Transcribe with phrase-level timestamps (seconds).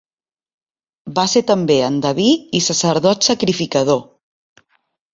[1.19, 2.27] Va ser també endeví
[2.61, 4.07] i sacerdot sacrificador.